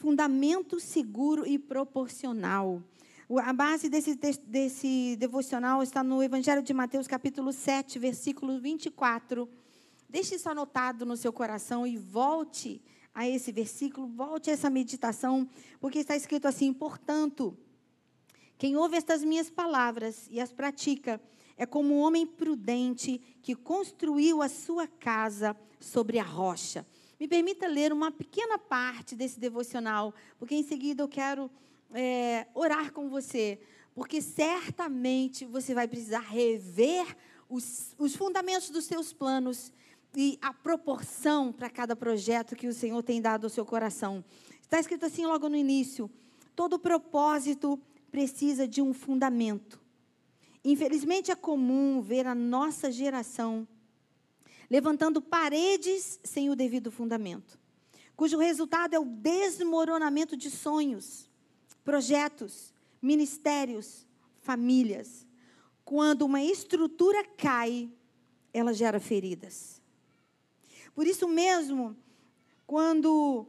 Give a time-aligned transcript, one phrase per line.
[0.00, 2.82] fundamento seguro e proporcional.
[3.44, 4.14] A base desse,
[4.46, 9.46] desse devocional está no Evangelho de Mateus, capítulo 7, versículo 24.
[10.08, 12.80] Deixe isso anotado no seu coração e volte
[13.14, 15.46] a esse versículo, volte a essa meditação,
[15.78, 17.54] porque está escrito assim: portanto,
[18.56, 21.20] quem ouve estas minhas palavras e as pratica
[21.58, 26.86] é como um homem prudente que construiu a sua casa sobre a rocha.
[27.20, 31.50] Me permita ler uma pequena parte desse devocional, porque em seguida eu quero
[31.92, 33.60] é, orar com você,
[33.94, 37.14] porque certamente você vai precisar rever
[37.46, 39.70] os, os fundamentos dos seus planos
[40.16, 44.24] e a proporção para cada projeto que o Senhor tem dado ao seu coração.
[44.62, 46.10] Está escrito assim logo no início:
[46.56, 47.78] todo propósito
[48.10, 49.78] precisa de um fundamento.
[50.64, 53.68] Infelizmente é comum ver a nossa geração
[54.70, 57.58] levantando paredes sem o devido fundamento,
[58.16, 61.28] cujo resultado é o desmoronamento de sonhos,
[61.82, 64.06] projetos, ministérios,
[64.42, 65.26] famílias.
[65.84, 67.90] Quando uma estrutura cai,
[68.52, 69.82] ela gera feridas.
[70.94, 71.96] Por isso mesmo,
[72.66, 73.46] quando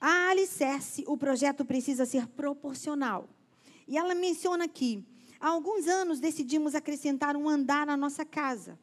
[0.00, 3.28] há alicerce, o projeto precisa ser proporcional.
[3.86, 5.04] E ela menciona aqui:
[5.40, 8.78] há alguns anos decidimos acrescentar um andar à nossa casa.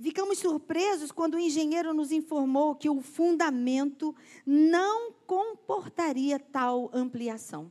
[0.00, 4.14] Ficamos surpresos quando o engenheiro nos informou que o fundamento
[4.46, 7.70] não comportaria tal ampliação.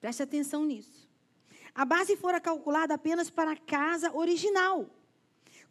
[0.00, 1.08] Preste atenção nisso.
[1.74, 4.90] A base fora calculada apenas para a casa original.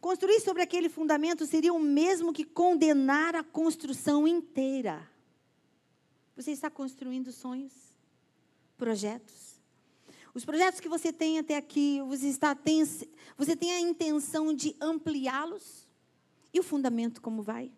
[0.00, 5.08] Construir sobre aquele fundamento seria o mesmo que condenar a construção inteira.
[6.36, 7.72] Você está construindo sonhos,
[8.76, 9.47] projetos.
[10.34, 12.84] Os projetos que você tem até aqui, você, está, tem,
[13.36, 15.88] você tem a intenção de ampliá-los?
[16.52, 17.70] E o fundamento como vai?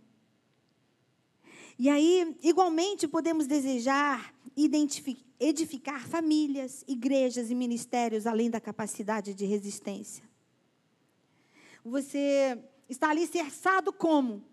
[1.79, 4.35] E aí, igualmente, podemos desejar
[5.41, 10.23] edificar famílias, igrejas e ministérios além da capacidade de resistência.
[11.83, 14.45] Você está ali cerçado como?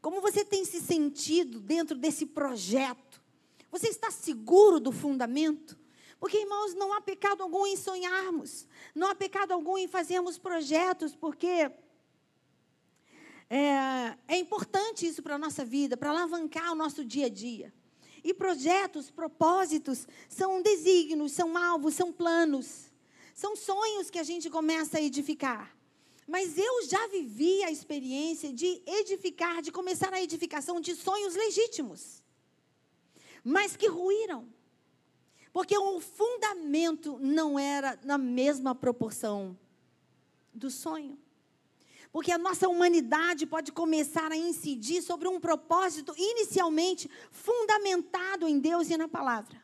[0.00, 3.22] Como você tem se sentido dentro desse projeto?
[3.70, 5.78] Você está seguro do fundamento?
[6.18, 11.14] Porque, irmãos, não há pecado algum em sonharmos, não há pecado algum em fazermos projetos,
[11.14, 11.70] porque
[13.48, 17.72] é, é importante isso para a nossa vida, para alavancar o nosso dia a dia.
[18.22, 22.92] E projetos, propósitos, são desígnios, são alvos, são planos,
[23.34, 25.74] são sonhos que a gente começa a edificar.
[26.26, 32.22] Mas eu já vivi a experiência de edificar, de começar a edificação de sonhos legítimos,
[33.42, 34.52] mas que ruíram.
[35.52, 39.58] Porque o fundamento não era na mesma proporção
[40.52, 41.18] do sonho.
[42.10, 48.88] Porque a nossa humanidade pode começar a incidir sobre um propósito inicialmente fundamentado em Deus
[48.90, 49.62] e na palavra.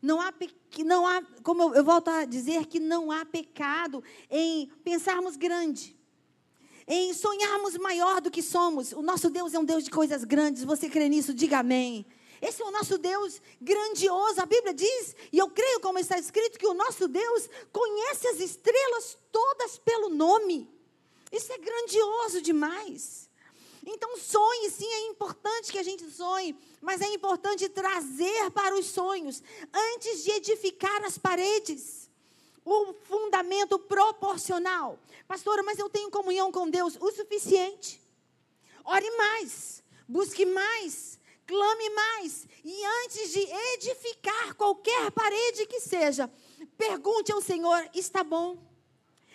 [0.00, 0.32] Não há,
[0.84, 5.96] não há como eu, eu volto a dizer, que não há pecado em pensarmos grande,
[6.86, 8.92] em sonharmos maior do que somos.
[8.92, 10.64] O nosso Deus é um Deus de coisas grandes.
[10.64, 11.34] Você crê nisso?
[11.34, 12.06] Diga amém.
[12.40, 14.40] Esse é o nosso Deus grandioso.
[14.40, 18.40] A Bíblia diz, e eu creio como está escrito, que o nosso Deus conhece as
[18.40, 20.68] estrelas todas pelo nome.
[21.30, 23.28] Isso é grandioso demais.
[23.86, 28.86] Então, sonhe, sim, é importante que a gente sonhe, mas é importante trazer para os
[28.86, 32.10] sonhos, antes de edificar as paredes,
[32.64, 34.98] o fundamento proporcional.
[35.26, 38.00] Pastora, mas eu tenho comunhão com Deus o suficiente.
[38.84, 41.18] Ore mais, busque mais,
[41.50, 42.46] clame mais.
[42.64, 43.40] E antes de
[43.74, 46.30] edificar qualquer parede que seja,
[46.78, 48.56] pergunte ao Senhor: está bom?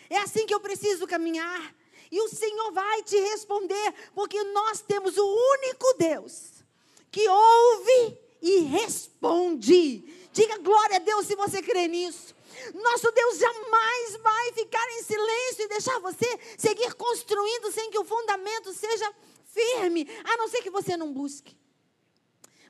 [0.09, 1.75] É assim que eu preciso caminhar?
[2.09, 6.63] E o Senhor vai te responder, porque nós temos o único Deus
[7.11, 10.29] que ouve e responde.
[10.31, 12.33] Diga glória a Deus se você crê nisso.
[12.73, 18.05] Nosso Deus jamais vai ficar em silêncio e deixar você seguir construindo sem que o
[18.05, 21.57] fundamento seja firme, a não ser que você não busque.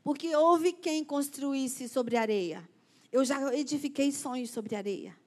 [0.06, 2.64] Porque houve quem construísse sobre areia.
[3.12, 5.18] Eu já edifiquei sonhos sobre areia.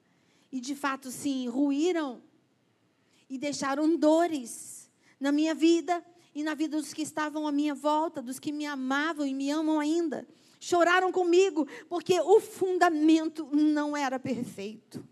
[0.49, 2.23] E de fato, sim, ruíram
[3.29, 4.89] e deixaram dores
[5.19, 6.01] na minha vida
[6.33, 9.51] e na vida dos que estavam à minha volta, dos que me amavam e me
[9.51, 10.25] amam ainda.
[10.61, 15.05] Choraram comigo porque o fundamento não era perfeito.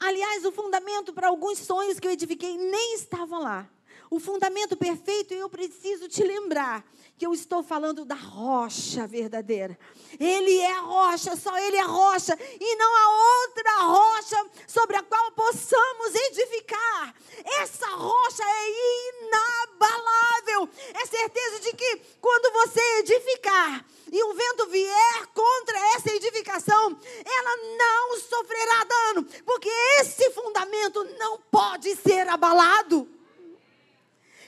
[0.00, 3.70] Aliás, o fundamento para alguns sonhos que eu edifiquei nem estavam lá.
[4.10, 6.84] O fundamento perfeito, eu preciso te lembrar
[7.18, 9.76] que eu estou falando da rocha verdadeira.
[10.18, 15.02] Ele é a rocha, só Ele é rocha, e não há outra rocha sobre a
[15.02, 17.14] qual possamos edificar.
[17.60, 20.68] Essa rocha é inabalável.
[20.94, 27.56] É certeza de que quando você edificar e o vento vier contra essa edificação, ela
[27.76, 29.68] não sofrerá dano, porque
[30.00, 33.17] esse fundamento não pode ser abalado.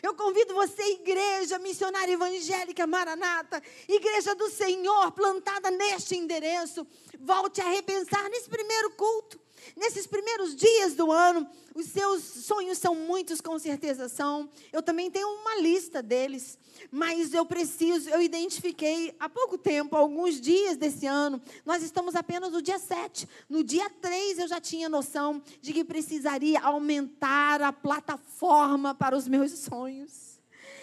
[0.03, 6.87] Eu convido você, igreja missionária evangélica Maranata, igreja do Senhor, plantada neste endereço,
[7.19, 9.39] volte a repensar nesse primeiro culto,
[9.77, 11.49] nesses primeiros dias do ano.
[11.75, 14.51] Os seus sonhos são muitos, com certeza são.
[14.73, 16.59] Eu também tenho uma lista deles.
[16.91, 22.53] Mas eu preciso, eu identifiquei há pouco tempo, alguns dias desse ano, nós estamos apenas
[22.53, 23.29] no dia 7.
[23.49, 29.29] No dia 3 eu já tinha noção de que precisaria aumentar a plataforma para os
[29.29, 30.30] meus sonhos.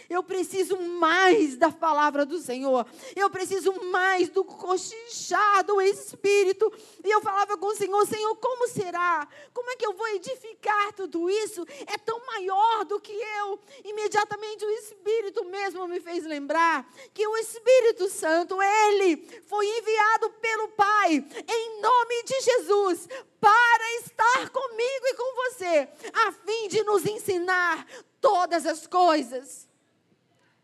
[0.09, 2.85] Eu preciso mais da palavra do Senhor.
[3.15, 6.71] Eu preciso mais do cochichar do Espírito.
[7.03, 9.27] E eu falava com o Senhor: Senhor, como será?
[9.53, 11.65] Como é que eu vou edificar tudo isso?
[11.85, 13.59] É tão maior do que eu.
[13.83, 19.17] Imediatamente o Espírito mesmo me fez lembrar que o Espírito Santo, ele
[19.47, 23.07] foi enviado pelo Pai, em nome de Jesus,
[23.39, 27.85] para estar comigo e com você, a fim de nos ensinar
[28.21, 29.67] todas as coisas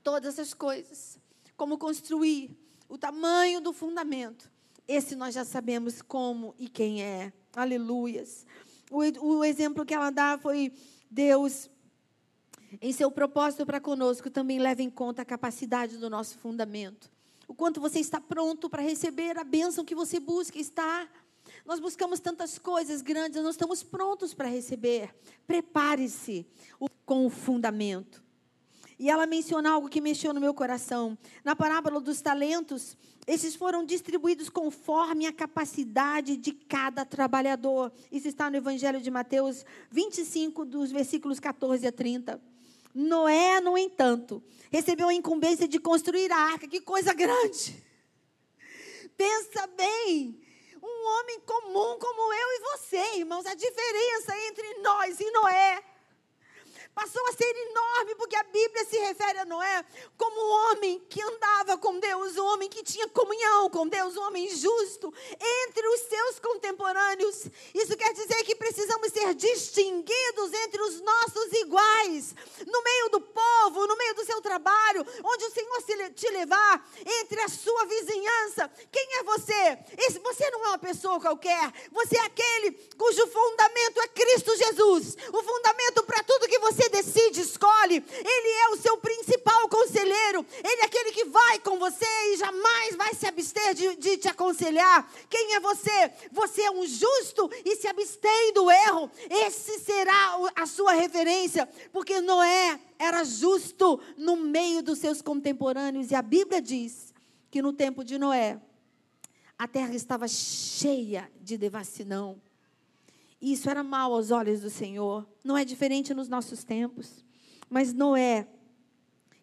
[0.04, 1.18] todas as coisas.
[1.56, 2.58] Como construir,
[2.90, 4.52] o tamanho do fundamento.
[4.88, 7.32] Esse nós já sabemos como e quem é.
[7.56, 8.46] Aleluias.
[8.92, 10.74] O, o exemplo que ela dá foi
[11.10, 11.70] Deus,
[12.82, 17.12] em seu propósito para conosco, também leva em conta a capacidade do nosso fundamento.
[17.48, 21.08] O quanto você está pronto para receber a bênção que você busca, está.
[21.66, 25.14] Nós buscamos tantas coisas grandes, nós estamos prontos para receber.
[25.46, 26.48] Prepare-se
[27.06, 28.23] com o fundamento.
[28.98, 31.18] E ela menciona algo que mexeu no meu coração.
[31.44, 37.92] Na parábola dos talentos, esses foram distribuídos conforme a capacidade de cada trabalhador.
[38.12, 42.42] Isso está no Evangelho de Mateus 25, dos versículos 14 a 30.
[42.94, 46.68] Noé, no entanto, recebeu a incumbência de construir a arca.
[46.68, 47.84] Que coisa grande!
[49.18, 50.40] Pensa bem,
[50.82, 55.93] um homem comum como eu e você, irmãos, a diferença entre nós e Noé
[56.94, 59.86] passou a ser enorme, porque a Bíblia se refere a Noé
[60.18, 64.22] como um homem que andava com Deus, um homem que tinha comunhão com Deus, um
[64.22, 67.46] homem justo entre os seus contemporâneos.
[67.74, 72.36] Isso quer dizer que precisamos ser distinguidos entre os nossos iguais,
[72.68, 75.74] no meio do povo, no meio do seu trabalho, onde o Senhor
[76.14, 76.88] te levar,
[77.22, 78.70] entre a sua vizinhança.
[78.92, 79.80] Quem é você?
[79.98, 85.18] Esse, você não é uma pessoa qualquer, você é aquele cujo fundamento é Cristo Jesus,
[85.32, 87.96] o fundamento para tudo você decide, escolhe.
[87.96, 90.46] Ele é o seu principal conselheiro.
[90.64, 94.28] Ele é aquele que vai com você e jamais vai se abster de, de te
[94.28, 95.12] aconselhar.
[95.30, 96.12] Quem é você?
[96.32, 99.12] Você é um justo e se abstém do erro.
[99.30, 106.12] Esse será a sua referência, porque Noé era justo no meio dos seus contemporâneos.
[106.12, 107.14] E a Bíblia diz
[107.52, 108.60] que no tempo de Noé,
[109.58, 112.42] a terra estava cheia de devassidão.
[113.46, 115.28] Isso era mal aos olhos do Senhor.
[115.44, 117.26] Não é diferente nos nossos tempos.
[117.70, 118.48] Mas Noé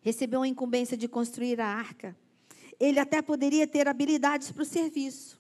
[0.01, 2.17] recebeu a incumbência de construir a arca.
[2.81, 5.39] Ele até poderia ter habilidades para o serviço,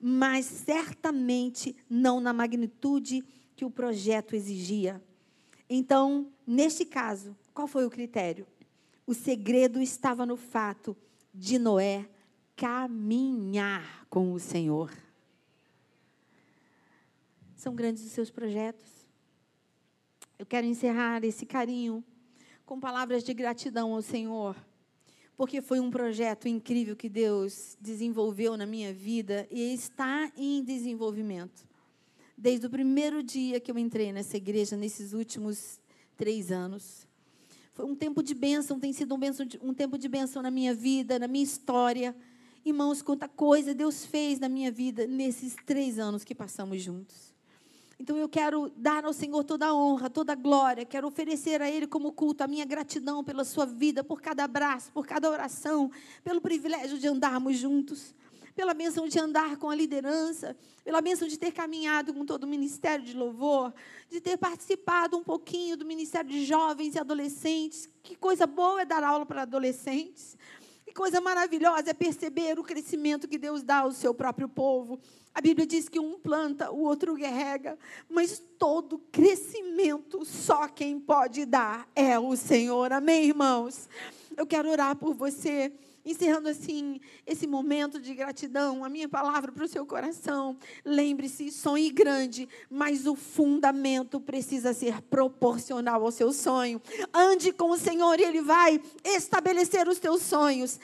[0.00, 3.22] mas certamente não na magnitude
[3.54, 5.02] que o projeto exigia.
[5.68, 8.46] Então, neste caso, qual foi o critério?
[9.06, 10.96] O segredo estava no fato
[11.34, 12.08] de Noé
[12.56, 14.90] caminhar com o Senhor.
[17.60, 18.86] São grandes os seus projetos.
[20.38, 22.02] Eu quero encerrar esse carinho
[22.64, 24.56] com palavras de gratidão ao Senhor,
[25.36, 31.68] porque foi um projeto incrível que Deus desenvolveu na minha vida e está em desenvolvimento.
[32.34, 35.78] Desde o primeiro dia que eu entrei nessa igreja, nesses últimos
[36.16, 37.06] três anos.
[37.74, 39.20] Foi um tempo de bênção, tem sido um,
[39.68, 42.16] um tempo de bênção na minha vida, na minha história.
[42.64, 47.29] Irmãos, quanta coisa Deus fez na minha vida nesses três anos que passamos juntos.
[48.00, 51.70] Então eu quero dar ao Senhor toda a honra, toda a glória, quero oferecer a
[51.70, 55.90] Ele como culto a minha gratidão pela sua vida, por cada abraço, por cada oração,
[56.24, 58.14] pelo privilégio de andarmos juntos,
[58.56, 62.46] pela bênção de andar com a liderança, pela bênção de ter caminhado com todo o
[62.46, 63.70] ministério de louvor,
[64.08, 67.86] de ter participado um pouquinho do ministério de jovens e adolescentes.
[68.02, 70.38] Que coisa boa é dar aula para adolescentes.
[70.90, 74.98] Que coisa maravilhosa é perceber o crescimento que Deus dá ao seu próprio povo.
[75.32, 77.78] A Bíblia diz que um planta, o outro rega,
[78.08, 82.92] mas todo crescimento só quem pode dar é o Senhor.
[82.92, 83.88] Amém, irmãos?
[84.36, 85.72] Eu quero orar por você
[86.04, 90.56] encerrando assim esse momento de gratidão, a minha palavra para o seu coração.
[90.84, 96.80] Lembre-se, sonhe grande, mas o fundamento precisa ser proporcional ao seu sonho.
[97.12, 100.78] Ande com o Senhor e Ele vai estabelecer os teus sonhos.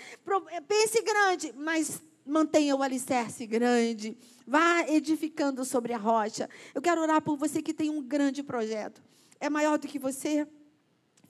[0.68, 4.16] Pense grande, mas mantenha o alicerce grande.
[4.46, 6.48] Vá edificando sobre a rocha.
[6.74, 9.02] Eu quero orar por você que tem um grande projeto.
[9.40, 10.46] É maior do que você?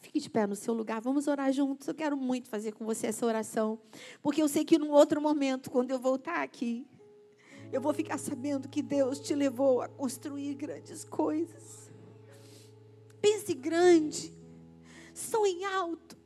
[0.07, 1.89] Fique de pé no seu lugar, vamos orar juntos.
[1.89, 3.77] Eu quero muito fazer com você essa oração,
[4.23, 6.87] porque eu sei que num outro momento, quando eu voltar aqui,
[7.73, 11.91] eu vou ficar sabendo que Deus te levou a construir grandes coisas.
[13.21, 14.33] Pense grande,
[15.13, 16.17] sonhe alto,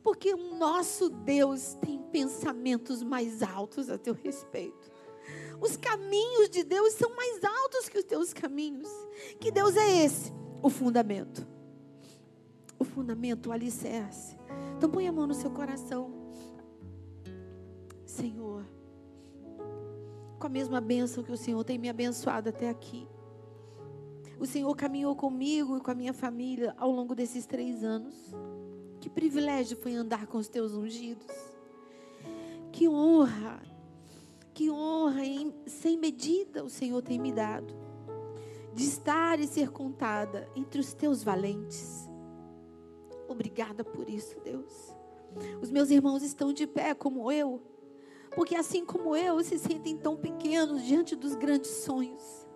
[0.00, 4.92] porque o nosso Deus tem pensamentos mais altos a teu respeito.
[5.60, 8.88] Os caminhos de Deus são mais altos que os teus caminhos.
[9.40, 10.32] Que Deus é esse?
[10.62, 11.57] O fundamento
[12.78, 14.36] o fundamento, o alicerce.
[14.76, 16.12] Então põe a mão no seu coração.
[18.04, 18.64] Senhor,
[20.38, 23.06] com a mesma bênção que o Senhor tem me abençoado até aqui.
[24.38, 28.14] O Senhor caminhou comigo e com a minha família ao longo desses três anos.
[29.00, 31.26] Que privilégio foi andar com os teus ungidos.
[32.70, 33.60] Que honra,
[34.54, 37.74] que honra em, sem medida o Senhor tem me dado.
[38.74, 42.08] De estar e ser contada entre os teus valentes.
[43.28, 44.96] Obrigada por isso, Deus.
[45.60, 47.62] Os meus irmãos estão de pé como eu,
[48.34, 52.48] porque assim como eu, se sentem tão pequenos diante dos grandes sonhos,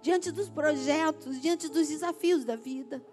[0.00, 3.04] diante dos projetos, diante dos desafios da vida.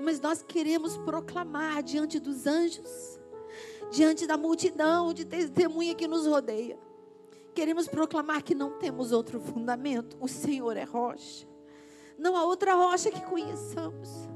[0.00, 3.20] Mas nós queremos proclamar diante dos anjos,
[3.90, 6.78] diante da multidão de testemunha que nos rodeia.
[7.54, 11.46] Queremos proclamar que não temos outro fundamento, o Senhor é rocha.
[12.18, 14.28] Não há outra rocha que conheçamos.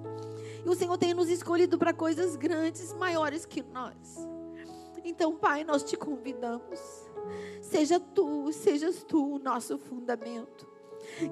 [0.65, 4.29] E o Senhor tem nos escolhido para coisas grandes, maiores que nós.
[5.05, 6.81] Então, Pai, nós te convidamos.
[7.61, 10.69] Seja tu, sejas tu o nosso fundamento.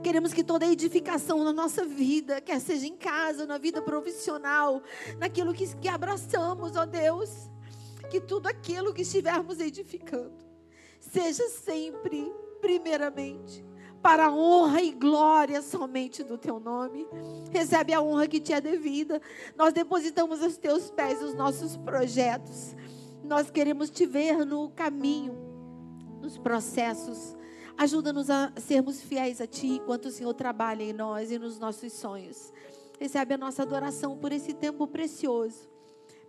[0.02, 4.83] Queremos que toda edificação na noça vida, quer seja em casa, na vida profissional,
[5.18, 7.50] naquilo que, que abraçamos, ó Deus,
[8.11, 10.45] que tudo aquilo que estivermos edificando,
[11.00, 13.64] seja sempre, primeiramente,
[14.03, 17.07] para a honra e glória somente do teu nome.
[17.50, 19.21] Recebe a honra que te é devida.
[19.57, 22.76] Nós depositamos aos teus pés os nossos projetos.
[23.25, 25.37] Nós queremos te ver no caminho,
[26.21, 27.37] nos processos.
[27.76, 31.93] Ajuda-nos a sermos fiéis a ti enquanto o Senhor trabalha em nós e nos nossos
[31.93, 32.53] sonhos.
[32.99, 35.69] Recebe a nossa adoração por esse tempo precioso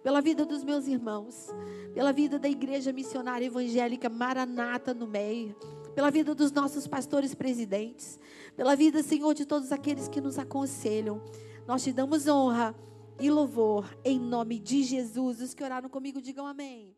[0.03, 1.49] pela vida dos meus irmãos,
[1.93, 5.55] pela vida da igreja missionária evangélica Maranata no Meio
[5.97, 8.19] pela vida dos nossos pastores presidentes,
[8.55, 11.19] pela vida, Senhor, de todos aqueles que nos aconselham.
[11.65, 12.75] Nós te damos honra
[13.19, 15.41] e louvor em nome de Jesus.
[15.41, 16.95] Os que oraram comigo, digam amém.